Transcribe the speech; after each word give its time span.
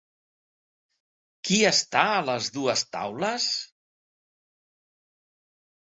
Qui 1.49 1.59
està 1.71 2.05
en 2.15 2.25
les 2.31 2.49
dues 2.57 2.83
taules? 2.97 3.47